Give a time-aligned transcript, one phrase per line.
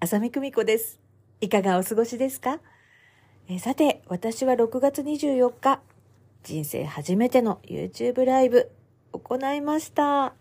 [0.00, 1.00] 浅見久美子です。
[1.40, 2.60] いかがお過ごしですか？
[3.48, 5.80] えさて私は6月24日
[6.44, 8.70] 人生初めての YouTube ライブ
[9.12, 10.34] 行いました。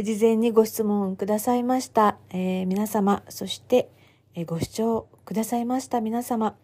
[0.00, 3.90] 事前にご質問くださいました、えー、皆様そして、
[4.36, 6.54] えご視聴くださいました皆様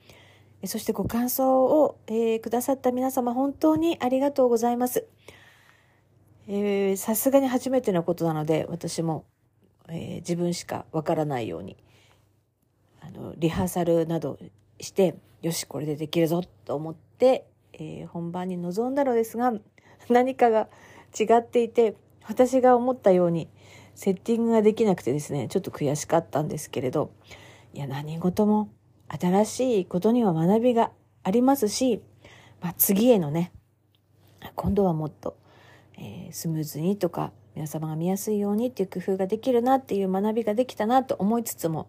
[0.64, 5.04] そしてご感想を、えー、くださった皆様本当にありがとうございます。
[6.96, 9.24] さすがに初めてのことなので私も、
[9.88, 11.76] えー、自分しかわからないように
[13.10, 14.38] のリハーサルなど
[14.80, 19.52] してよしこれでできるぞと思って、えー、本番に臨んだのですが
[20.08, 20.68] 何かが
[21.18, 21.94] 違っていて
[22.26, 23.48] 私が思ったように
[23.94, 27.12] セッティングができなくてですねちょっと悔しかったんですけれど
[27.74, 28.70] いや何事も
[29.08, 30.90] 新しいことには学びが
[31.22, 32.02] ありますし、
[32.60, 33.52] まあ、次へのね
[34.54, 35.36] 今度はもっと
[36.00, 41.88] えー、スムーズにとか皆様が見やすいようにっていう工夫ができるなっていう学びができたなと思いつつも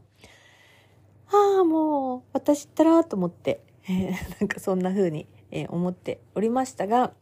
[1.31, 7.13] ああもう私ったらと思って、えー、 なんかそんな風に、えー、思っておりましたが、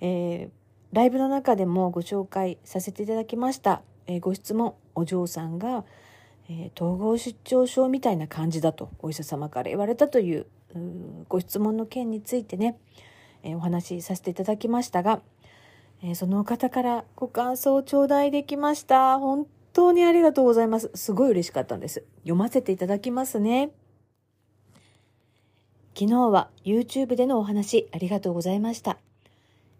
[0.00, 0.50] えー、
[0.92, 5.84] ライブの中でもご紹介させていただきました、えご質問お嬢さんが、
[6.48, 10.46] え統合失調症みたいな感じだとお医者様から言われたという
[11.28, 12.78] ご質問の件についてね、
[13.42, 15.22] えお話しさせていただきましたが
[16.04, 19.18] え、その方からご感想を頂戴できました。
[19.20, 20.90] 本当にありがとうございます。
[20.94, 22.04] すごい嬉しかったんです。
[22.20, 23.70] 読ませていただきますね。
[25.94, 28.98] 昨日は YouTube でのお話ありがとうございました。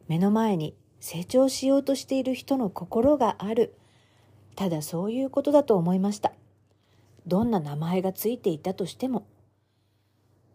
[0.09, 3.75] 目の前に成長しようとしている人の心がある。
[4.56, 6.33] ただそういうことだと思いました。
[7.27, 9.27] どんな名前がついていたとしても。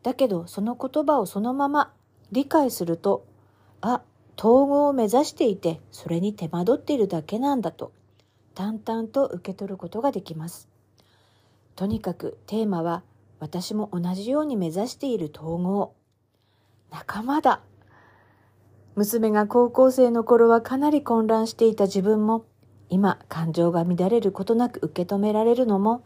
[0.04, 1.94] だけどその言葉をそのまま
[2.32, 3.26] 理解すると、
[3.82, 4.02] あ、
[4.38, 7.92] 統合を目指していてそれに手間取っているだけなんだと
[8.58, 10.68] 淡々と受け取ることができます。
[11.76, 13.04] とにかくテーマは
[13.40, 15.94] 私も同じように目指している統合。
[16.90, 17.62] 仲間だ。
[18.96, 22.48] 娘が高校生の頃はかなり混乱していた自分も
[22.90, 26.04] 今感情が乱れることなく受け止められるのも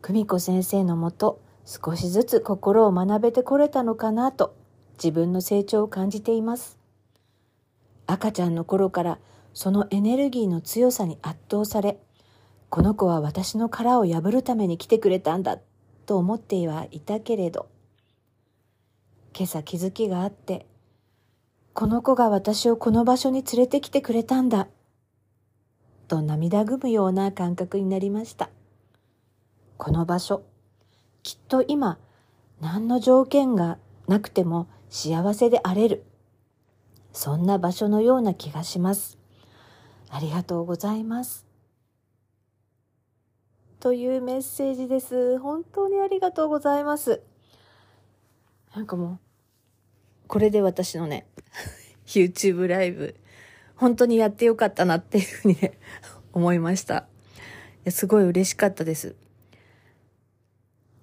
[0.00, 4.56] 久美子先生のもと少しずつ心を学べてこれたのかなと
[4.94, 6.80] 自分の成長を感じています。
[8.08, 9.18] 赤ちゃんの頃から
[9.54, 11.98] そのエネルギーの強さに圧倒され、
[12.70, 15.58] この子は私の殻を破るために来てくれたんだ
[16.06, 17.68] と思ってはいたけれど、
[19.36, 20.66] 今朝気づきがあって、
[21.74, 24.68] この子が私をこの場所に連れてきてくれたんだ、
[26.08, 28.50] と涙ぐむような感覚になりました。
[29.78, 30.42] この場所、
[31.22, 31.98] きっと今、
[32.60, 36.04] 何の条件がなくても幸せであれる。
[37.12, 39.21] そんな場所のような気がします。
[40.14, 41.46] ありがとうございます。
[43.80, 45.38] というメッセージです。
[45.38, 47.22] 本当にありがとうございます。
[48.76, 49.18] なんかもう、
[50.28, 51.26] これで私のね、
[52.04, 53.16] YouTube ライブ、
[53.74, 55.78] 本当にやってよかったなっていうふうにね、
[56.34, 56.98] 思いました。
[56.98, 57.04] い
[57.84, 59.16] やすごい嬉しかったです。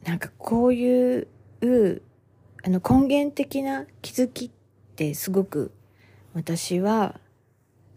[0.03, 1.27] なんかこういう、
[2.63, 4.51] あの根源的な気づきっ
[4.95, 5.71] てすごく
[6.35, 7.19] 私は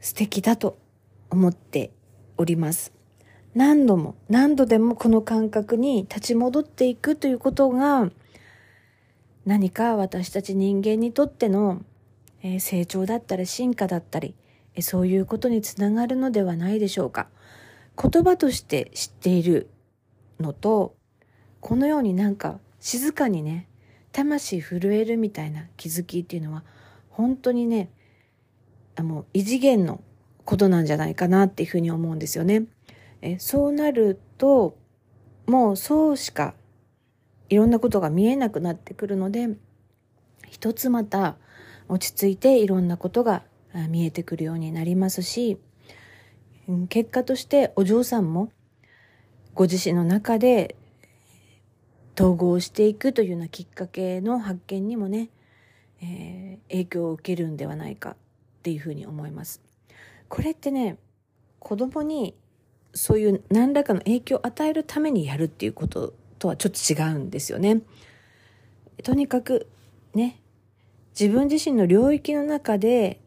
[0.00, 0.81] 素敵だと
[1.32, 1.90] 思って
[2.36, 2.92] おります。
[3.54, 8.10] 何度も何度でもこの感覚に立ち戻っていくということが
[9.44, 11.82] 何か私たち人間にとっての
[12.60, 14.34] 成長だったり進化だったり
[14.80, 17.28] そういうことにつながるのではないでしょうか。
[18.00, 19.70] 言葉として知っている
[20.38, 20.94] のと
[21.60, 23.68] このようになんか静かにね
[24.12, 26.64] 魂震えるみたいな気づきっていうのは
[27.10, 27.90] 本当にね
[28.96, 30.02] あもう異次元の
[30.44, 32.64] ことなんじゃないかなっていうふうに思うんですよね。
[33.20, 34.76] えそうなると
[35.46, 36.54] もうそうしか
[37.48, 39.50] いろんなことが見えなくなってくるので
[40.48, 41.36] 一つまた
[41.88, 43.42] 落ち着いていろんなことが
[43.88, 45.58] 見えてくるようになりますし
[46.88, 48.50] 結果としてお嬢さんも
[49.54, 50.76] ご自身の中で
[52.16, 55.30] 統合していくというようなきっかけの発見にもね、
[56.02, 58.16] えー、影響を受けるんではないかっ
[58.62, 59.71] ていうふうに思います。
[60.32, 60.96] これってね、
[61.58, 62.34] 子供に
[62.94, 67.82] そういう何らかの影響を与えるためにやるっていうこととはちょっと違うんですよね。
[69.02, 69.68] とにかく
[70.14, 70.40] ね、
[71.10, 73.20] 自分自身の領域の中で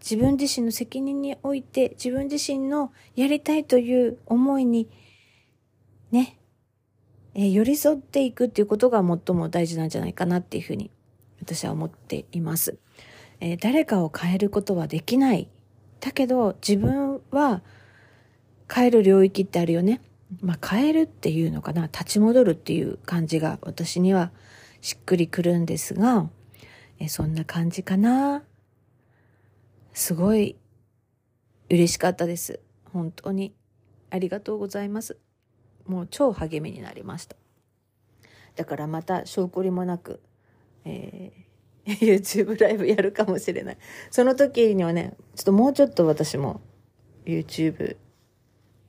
[0.00, 4.88] 自分自身の責任において自分自身のやりたいという思いに
[6.12, 6.38] ね、
[7.34, 10.90] えー、寄り添っていくっていうことが最も大事なんじゃないかなっていうふうに
[11.42, 12.78] 私は思っています。
[13.40, 15.50] えー、誰かを変えることはできない。
[16.00, 17.62] だけど自分は
[18.72, 20.00] 変える領域ってあるよね。
[20.40, 21.82] まあ変えるっていうのかな。
[21.86, 24.30] 立ち戻るっていう感じが私には
[24.80, 26.28] しっくりくるんですが、
[26.98, 28.42] え、そんな感じかな。
[29.92, 30.56] すごい
[31.68, 32.60] 嬉しかったです。
[32.92, 33.54] 本当に。
[34.10, 35.18] ありがとうございます。
[35.86, 37.36] もう超励みになりました。
[38.56, 40.20] だからまた証拠りもなく、
[40.84, 41.49] えー、
[42.00, 43.78] YouTube ライブやるかもしれない。
[44.10, 46.60] その時にはね、ちょっともうちょっと私も
[47.24, 47.96] YouTube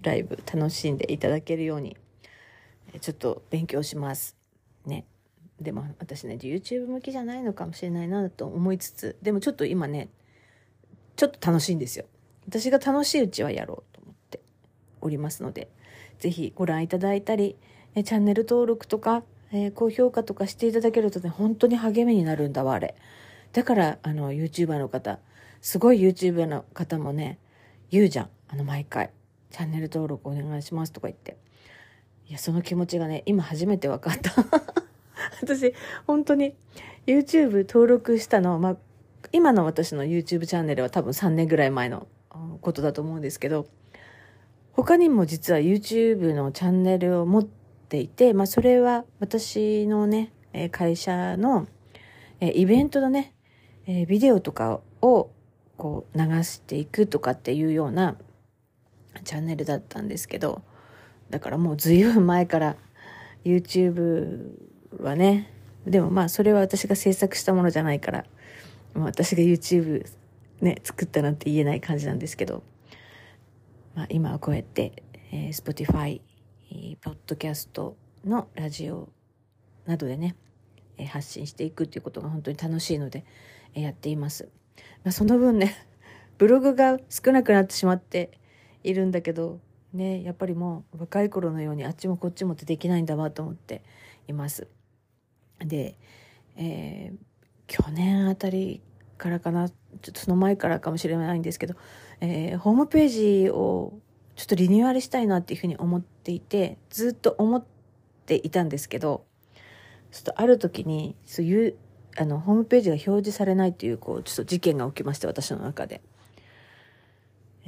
[0.01, 1.97] ライブ楽しんでいただけるように、
[2.99, 4.35] ちょっと勉強します。
[4.85, 5.05] ね。
[5.59, 10.09] でも私ね、YouTube 向きじゃないのかもしれないなと思いつつ、でもちょっと今ね、
[11.15, 12.05] ちょっと楽しいんですよ。
[12.47, 14.41] 私が楽しいうちはやろうと思って
[15.01, 15.69] おりますので、
[16.19, 17.57] ぜひご覧いただいたり、
[17.95, 22.95] チャンネル登録とか、えー、高評価とかしていただけるとね、本当に励みになるんだわ、あれ。
[23.53, 25.19] だから、あの、YouTuber の方、
[25.61, 27.37] すごい YouTuber の方もね、
[27.89, 28.29] 言うじゃん。
[28.47, 29.11] あの、毎回。
[29.49, 31.37] チャンネル登録お願いしますとか言って。
[32.29, 34.31] いや、その気持ちがね、今初めて分かった。
[35.41, 35.73] 私、
[36.07, 36.55] 本当に
[37.05, 38.77] YouTube 登録したの、ま、
[39.33, 42.07] 今の私の YouTube チャンネルは多分3年ぐらい前の
[42.61, 43.67] ことだと思うんですけど、
[44.71, 47.60] 他にも実は YouTube のチャンネルを持って
[47.99, 50.31] いて、まあそれは私のね、
[50.71, 51.67] 会社の
[52.39, 53.33] イベントのね、
[54.07, 55.29] ビデオとかを
[55.77, 58.17] こう流していくとかっていうような
[59.23, 60.61] チャンネルだったんですけど、
[61.29, 62.75] だからもう随分前から
[63.43, 64.51] YouTube
[64.99, 65.51] はね、
[65.85, 68.25] でもまあそれは私が制作したものじゃないから、
[68.93, 70.05] 私が YouTube
[70.61, 72.61] ね、作ったなんて言えない感じなんですけど、
[73.95, 76.21] まあ、今はこうやって、えー、Spotify、
[77.01, 79.09] ポッドキャストのラジオ
[79.85, 80.35] などでね、
[81.07, 83.25] 発信していくっていうことが本当に楽しいので、
[83.73, 84.49] え、やっています。
[85.03, 85.75] まあ、その分ね、
[86.37, 88.39] ブログが少なくなってしまって
[88.83, 89.59] いるんだけど、
[89.93, 93.83] ね、やっぱりもう若い頃のようにあっちもこっちもってできないんだわと思って
[94.27, 94.67] います。
[95.59, 95.97] で、
[96.55, 97.17] えー、
[97.67, 98.81] 去年あたり
[99.17, 101.75] からかな、ちょっとその前からかもしれないんですけど、
[102.21, 103.07] えー、ホームペー
[103.43, 103.99] ジを
[104.35, 107.63] ちょっとリニューアルしたいなっていうふうに思っていて、ずっと思っ
[108.25, 109.25] ていたんですけど、
[110.11, 111.75] ちょっとある時に、そういう、
[112.17, 116.01] あの、ホームページが表示されないという、こう、ちょっと事件が起きまして、私の中で。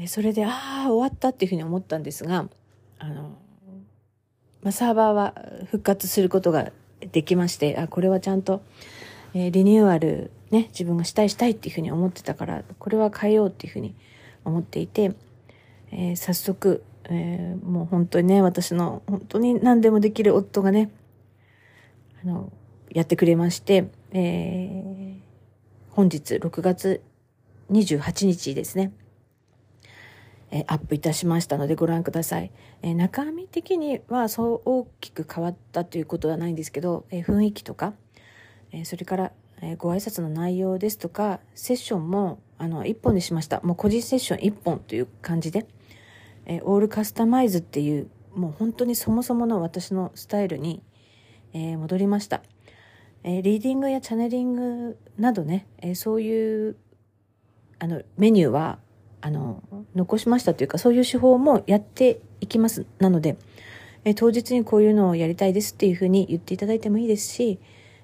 [0.07, 2.49] それで、ああ、終わったっていうふうに思ったんですが、
[2.99, 3.37] あの、
[4.61, 5.35] まあ、サーバーは
[5.69, 6.71] 復活することが
[7.11, 8.61] できまして、あ、これはちゃんと、
[9.33, 13.95] えー、リニューアルね、自分がしたいしたいっていうふうに思ってたから、これは変えようっていうふうに
[14.45, 15.13] 思っていて、
[15.95, 20.91] えー、早速、えー、もう本当にね、私の本当に何でもできる夫がね、
[22.23, 22.51] あの、
[22.89, 25.15] やってくれまして、えー、
[25.91, 27.01] 本日6月
[27.71, 28.91] 28日ですね、
[30.51, 32.51] えー、アップいたしましたのでご覧ください。
[32.81, 37.93] えー、中身的にはそう大きく変わったということはないんですけど、えー、雰囲気とか、
[38.71, 43.59] えそれから、えご挨拶の内容ですとか、セッションもあの、一本にしました。
[43.61, 45.65] もう個人セッション一本という感じで、
[46.45, 50.81] えー、オールカスタマイズっていう、もう本当にそもそもの私のスタイルに、
[51.53, 52.41] えー、戻りました。
[53.23, 56.75] えー、リーディングやチャネリングなどね、えそういう、
[57.79, 58.79] あの、メニューは、
[59.21, 59.63] あの、
[59.95, 62.85] 残しましたというか、そういう手法もやっていきます。
[62.99, 63.37] なので、
[64.03, 67.59] え当日にこういうのをやりたいですっていうふうに言っていただいてもいいですし、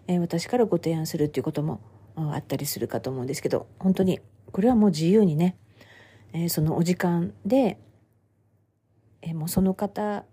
[0.07, 1.81] え私からご提案するっていうことも
[2.15, 5.57] あったりするかと思うんですけど、本当にこれはもう自由にね、
[6.31, 7.77] え、そのお時間で、
[9.21, 10.25] え、もうその方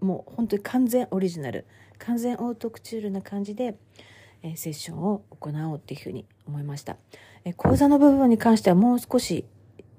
[0.00, 1.66] もう本当に完全オリジナル
[1.98, 3.76] 完全オートクチュールな感じで、
[4.42, 6.96] え、セッションを行おうっていうふうに思いました、
[7.44, 9.44] え、講座の部分に関してはもう少し、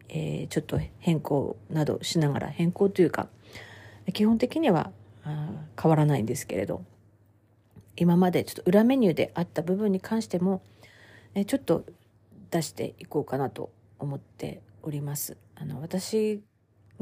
[0.09, 3.27] えー、ちょっと変更などしながら変更というか
[4.11, 4.91] 基本的には
[5.23, 6.83] あ変わらないんですけれど
[7.95, 10.61] 今までちょっと裏メニューであった部分に関しても、
[11.35, 11.83] えちょっと
[12.49, 15.35] 出していこうかなと思っております。
[15.55, 16.41] あの、私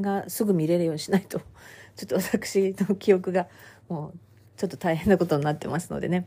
[0.00, 1.40] がすぐ見れるようにしないと、
[1.96, 3.48] ちょっと私の記憶が
[3.88, 4.18] もう
[4.56, 6.26] ちょっと大変なことになってますのでね、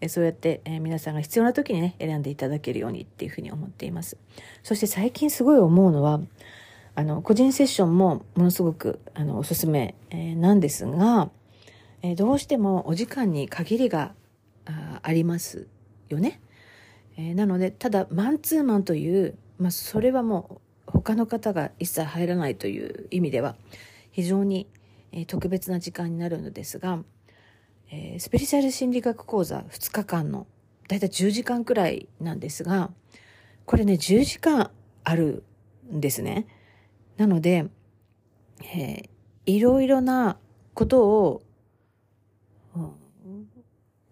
[0.00, 4.16] えそうやって、え皆さんが必要な時にね、選んでいただけるようにっていうふうに思っています。
[4.62, 6.20] そして最近すごい思うのは、
[6.94, 11.30] あの、個人セッションもものすごく、あの、おすすめ、えなんですが、
[12.02, 14.12] え、どうしてもお時間に限りが
[14.66, 15.68] ああります
[16.08, 16.40] よね。
[17.16, 20.60] え、なのでただマンツーマンという、まあ、それはもう
[20.92, 23.56] 他の方が一切入らないという意味では
[24.12, 24.68] 非常に、
[25.26, 27.02] 特別な時間になるのですが、
[27.90, 30.46] え、スペリチャル心理学講座2日間の
[30.88, 32.90] だいたい10時間くらいなんですが
[33.66, 34.70] これね10時間
[35.04, 35.44] ある
[35.92, 36.46] んですね。
[37.16, 37.66] なので、
[38.62, 39.08] えー、
[39.46, 40.38] いろいろな
[40.74, 41.42] ことを、
[42.74, 42.92] うん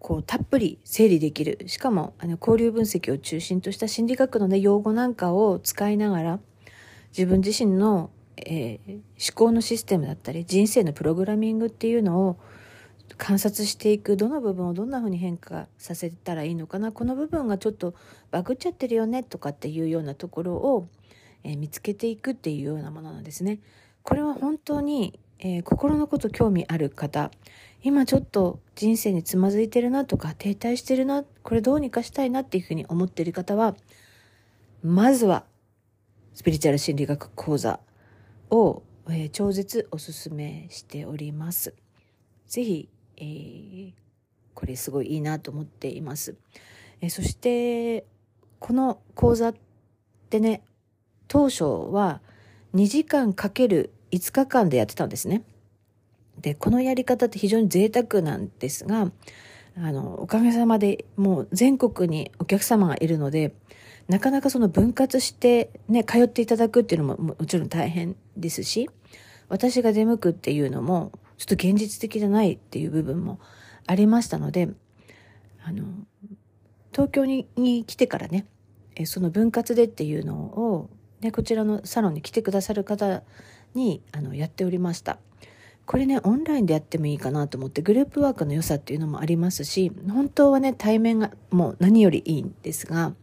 [0.03, 1.59] こうたっぷり整理できる。
[1.67, 6.39] しかも、あの、交流分析を中心とした心理学のね、用語なんかを使いながら、
[7.17, 9.01] 自分自身の、えー、思
[9.35, 12.37] 考のシステムだったり、人生のプログラミングっていうのを
[13.17, 14.17] 観察していく。
[14.17, 16.91] どの部分をどんな風に変化させたらいいのかな。
[16.91, 17.93] この部分がちょっと
[18.31, 20.87] バグっちゃってるよね、とかっていうようなところを、
[21.43, 23.59] えー、見つけていくっていうようなものなんですね。
[24.03, 27.31] これは本当に、えー、心のこと興味ある方、
[27.83, 33.75] 今ちょっと人生につまずいてるなとか停滞してるな、これどうにかしたいなっていうふうに思ってる方は、
[34.83, 35.45] まずは
[36.33, 37.79] スピリチュアル心理学講座
[38.49, 41.73] を、えー、超絶おすすめしております。
[42.47, 43.93] ぜひ、えー、
[44.53, 46.35] これすごいいいなと思っています。
[47.01, 48.05] えー、そして、
[48.59, 49.55] この講座っ
[50.29, 50.63] てね、
[51.27, 52.21] 当初は
[52.75, 55.43] 2時間かける5日間でやってたんですね。
[56.39, 59.11] で、このやり方って非常に贅沢なんですが、
[59.77, 63.53] あの、おかげさまでもう全国にお客様がいるので、
[64.07, 68.89] なかなかその分割してね、通っていただくっていうのももちろん大変ですし、
[69.49, 73.39] 私が出向くっていうのも、ちょっと現実的じゃないっていう部分も
[73.87, 74.69] ありましたので、
[75.63, 75.85] あの、
[76.91, 77.47] 東京に
[77.85, 78.45] 来てからね、
[79.05, 80.89] その分割でっていうのを、
[81.21, 83.23] ね、こちらのサロンに来てくださる方
[83.73, 85.19] にあのやっておりました。
[85.85, 93.13] これね、オンラインでやってもいいかなと思って、グループワークの良さっていうのもありますし、本当はね、対面がもう何よりいいんですが、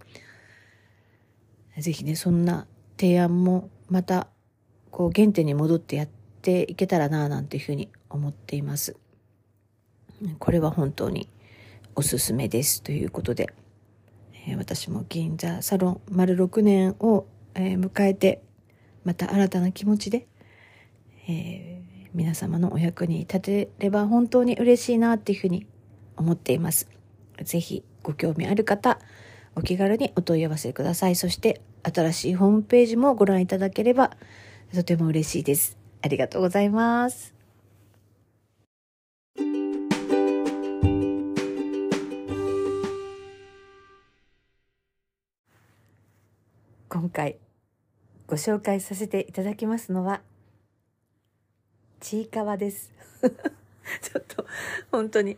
[1.81, 2.67] ぜひね、そんな
[2.99, 4.29] 提案もまた、
[4.91, 6.09] こう原点に戻ってやっ
[6.43, 8.97] ていけたらな、なんていうふうに思っています。
[10.39, 11.29] これは本当に
[11.95, 12.83] おすすめです。
[12.83, 13.53] ということで、
[14.47, 18.43] えー、私も銀座サロン丸6年を、えー、迎えて、
[19.05, 20.27] また新たな気持ちで、
[21.29, 25.67] えー皆様のお役に立てれば本当に嬉しいなっていうふうに
[26.17, 26.89] 思っています。
[27.43, 28.99] ぜひご興味ある方、
[29.55, 31.17] お気軽にお問い合わせください。
[31.17, 34.17] そして新しいホームページもご覧いただければ
[34.75, 35.77] とても嬉しいです。
[36.03, 37.35] ありがとうございます。
[46.89, 47.37] 今回
[48.27, 50.21] ご紹介させていただきますのは
[52.01, 52.93] ちいかわです。
[54.03, 54.47] ちょっと、
[54.91, 55.37] 本当に、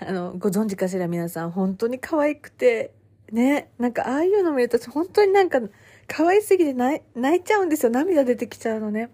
[0.00, 2.92] あの、ご存知かしら皆さん、本当に可愛くて、
[3.32, 5.60] ね、なんかああいうの見ると本当になんか
[6.06, 7.02] 可愛すぎて泣
[7.36, 7.90] いちゃうんですよ。
[7.90, 9.10] 涙出てきちゃうのね。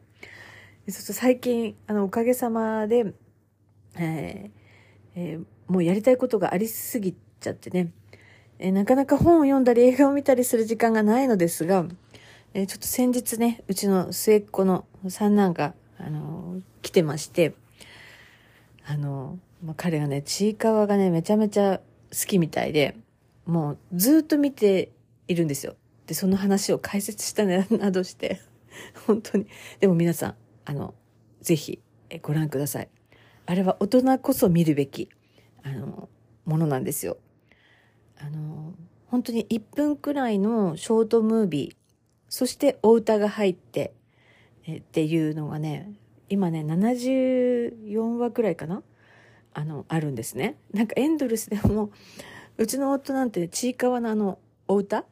[0.89, 3.13] ちょっと最近、あの、おかげさまで、
[3.99, 4.57] えー
[5.17, 7.91] えー、もうやりたいことがありすぎちゃってね、
[8.59, 11.87] えー、なかなか本を読んだり映画を見たりする時間がないのですが、
[12.55, 17.55] え、ちょっと先日ね、うちの末っ子の三男が、あの、来てまして、
[18.87, 21.81] あの、まあ、彼がね、ちいかわがね、めちゃめちゃ
[22.13, 22.97] 好きみたいで、
[23.47, 24.93] もうずっと見て
[25.29, 25.77] いるんですよ。
[26.07, 28.41] で、その話を解説したなどして、
[29.07, 29.47] 本当に。
[29.81, 30.35] でも皆さん、
[30.65, 30.95] あの、
[31.41, 31.81] ぜひ
[32.23, 32.89] ご覧ください。
[33.47, 35.09] あれは大人こそ見るべき、
[35.63, 36.09] あの、
[36.45, 37.19] ものなんですよ。
[38.19, 38.75] あの、
[39.07, 41.77] 本当に1分くらいのショートムービー、
[42.29, 43.95] そしてお歌が入って、
[44.67, 45.93] えっていうのがね
[46.29, 48.83] 今ね74話くらいかな？
[49.55, 51.91] あのあるんですねなんかエンドレスでも
[52.59, 55.05] うちの夫なんてちいかわのあのお歌？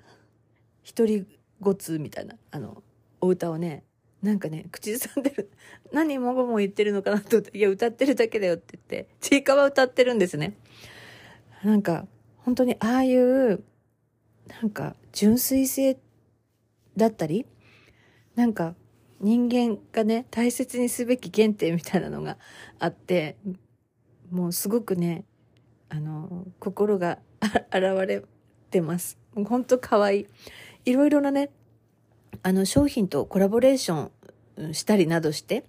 [0.82, 1.26] 一人
[1.60, 2.36] ごつみたいな。
[2.50, 2.82] あの
[3.20, 3.84] お歌をね
[4.22, 5.50] なんかね口ずさんでる。
[5.92, 10.56] 何もごも言ってるのかなと思っていや歌ってるだけだよって言ってちいかわ歌ってるんですね。
[11.62, 12.06] なんか
[12.38, 13.62] 本当にああいう
[14.60, 15.98] なんか純粋性
[16.96, 17.46] だったり
[18.34, 18.74] なんか
[19.24, 22.36] 人間がね、大切にすべき原点みたいなのが
[22.78, 23.36] あって、
[24.30, 25.24] もうすごくね、
[25.88, 27.18] あの、心が
[27.72, 28.22] 現れ
[28.70, 29.18] てます。
[29.34, 30.26] 本当可愛い。
[30.84, 31.50] いろいろなね、
[32.42, 34.10] あの、商品とコラボレーショ
[34.68, 35.64] ンしたりなどして、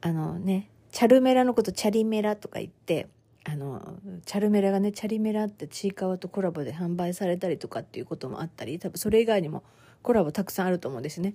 [0.00, 3.08] あのね、チャルメラのことチャリメラとか言って、
[3.44, 9.62] あの、チャルメラがね、チャリメラってちいかわとコラボで販売されたりとかっていうこともあったり、多分それ以外にも
[10.02, 11.34] コラボたくさんあると思うんですね。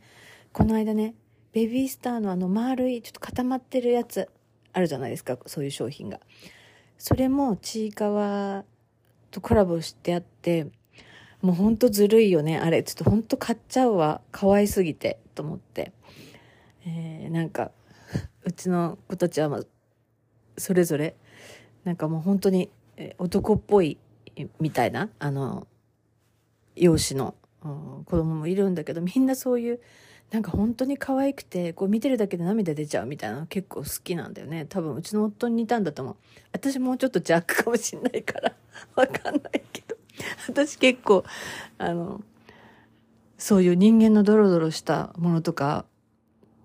[0.54, 1.14] この間ね、
[1.52, 4.30] ベビースターのあの丸い、ちょっと固まってるやつ、
[4.74, 6.20] あるじゃないですかそういう商品が。
[7.00, 8.66] それもちいかわ
[9.32, 10.68] とコラボしてあって
[11.42, 12.84] もうほんとずるいよねあれ。
[12.84, 14.20] ちょっとほんと買っちゃうわ。
[14.32, 15.94] 可愛すぎてと思って、
[16.86, 17.72] えー、なんか
[18.44, 19.62] うちの子たちは、ま、
[20.58, 21.16] それぞれ
[21.86, 22.70] なんかもう本当に
[23.18, 23.98] 男っぽい
[24.60, 25.68] みたいなあの
[26.76, 29.80] 容姿の、うん、子供もいるんだけどみんなそういう
[30.32, 34.66] なんか本当に可愛くてこう見てるだけで涙出ちゃうみたいなの結構好きなんだよね。
[34.70, 36.16] 多分うちの夫に似たんだと思う。
[36.52, 38.54] 私もうちょっとジャックかもしんないから
[38.96, 39.96] わかんないけど。
[40.48, 41.24] 私結構
[41.78, 42.22] あの
[43.38, 45.86] そういう人間のドロドロしたものとか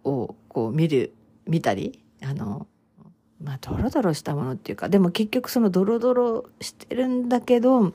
[0.03, 1.15] をこう見る
[1.47, 2.67] 見たりあの
[3.41, 7.95] まあドロドロしたものっていうかでも結局そのドロドロしてるんだけど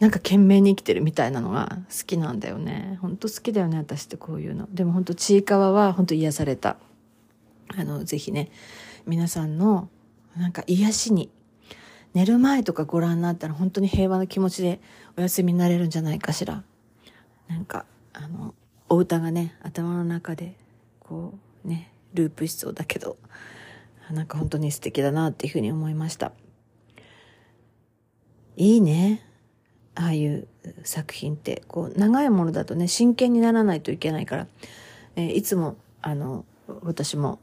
[0.00, 2.98] なんか懸命に生きてるみたいなのが好きなんだよね。
[3.00, 4.68] ほんと好きだよね、私ってこういうの。
[4.72, 6.76] でも本当ちいかわは本当癒された。
[7.76, 8.50] あの、ぜひね、
[9.06, 9.88] 皆さんの
[10.36, 11.30] なんか癒しに、
[12.12, 14.80] 寝る前とかご覧になったら本当に平和な気持ちで
[15.16, 16.62] お休みになれるんじゃないかしら。
[17.48, 18.54] なんか、あの、
[18.88, 20.56] お歌がね、頭の中で、
[21.00, 21.34] こ
[21.64, 23.16] う、ね、ループしそうだけど、
[24.10, 26.32] なんか本当に素敵だなっていうふうに思いました。
[28.56, 29.33] いいね。
[29.94, 30.48] ああいう
[30.82, 34.46] 作品ってこう長いものだとね真剣にならないといけないから、
[35.16, 36.44] えー、いつもあの
[36.82, 37.38] 私も、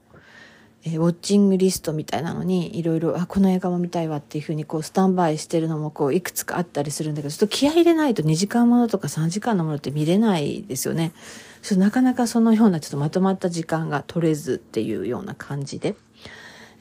[0.83, 11.13] えー、ウォッチングリストみたいなのにいろいろあこの映画も見たいわっていうふうにこうスタンバイしてるのもこういくつかあったりするんだけどちょっと気合入れないと2時間ものとか3時間のものって見れないですよね。
[11.61, 15.95] ちょなかなかそのようなちょっとまとまった時間が取れずっていうような感じで、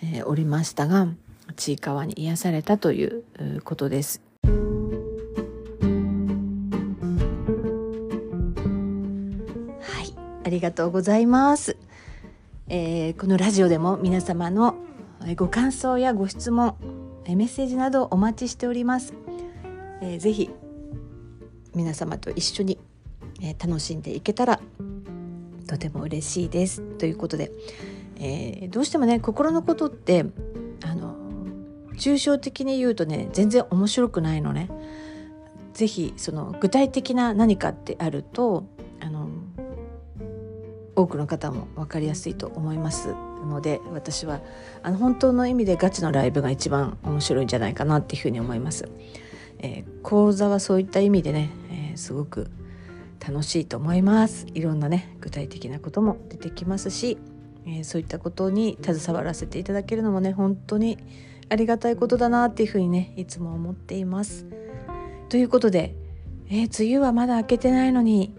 [0.03, 1.07] えー、おりましたが
[1.57, 3.23] ちいかわに癒されたという
[3.63, 4.30] ことです。
[10.51, 11.77] ありがとうございます。
[12.67, 14.75] えー、このラジオでも皆様の
[15.37, 16.75] ご感想やご質問、
[17.25, 19.15] メッセージなどお待ちしております。
[20.01, 20.51] えー、ぜひ
[21.73, 22.81] 皆様と一緒に、
[23.41, 24.61] えー、楽しんでいけたら
[25.69, 26.81] とても嬉しいです。
[26.99, 27.53] ということで、
[28.17, 30.25] えー、どうしてもね心のことって
[30.83, 31.15] あの
[31.95, 34.69] 抽象的に言うとね全然面白くないのね。
[35.75, 38.67] ぜひその具体的な何かってあると
[38.99, 39.29] あの
[41.01, 44.41] 多くの方も分かりやすいと思いますので私は
[44.83, 48.89] あの本当の意味でガチのライブが一番面白いんじゃないかなっていうふうに思います。
[49.63, 52.51] えー、講座はそういった意味でね、えー、すごく
[53.27, 57.19] 楽しいと思いますいろんなね具体的なことも出てきますし、
[57.67, 60.97] えー、そういったことに携わらせていただけるのもね本当に
[61.51, 64.47] ありがたいことだなっていうふうにねいつも思っています。
[65.29, 65.95] ということで、
[66.49, 68.35] えー、梅雨はまだ明けてないのに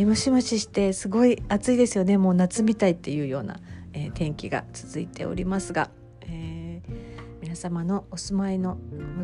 [0.00, 2.16] えムシムシしてすごい暑いですよね。
[2.16, 3.60] もう夏みたいっていうような、
[3.92, 5.90] えー、天気が続いておりますが、
[6.22, 6.92] えー、
[7.42, 8.78] 皆様のお住まいの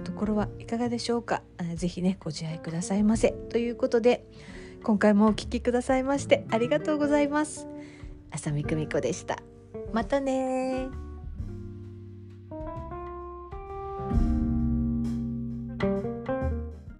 [0.04, 3.32] ところはいかがでしょうか、えー、ぜひねご自愛くださいませ。
[3.32, 4.26] ということで
[4.82, 7.66] 今回もお聴きくださいましてありがとうございます。
[8.30, 9.38] 浅見久美子でした。
[9.94, 11.05] またね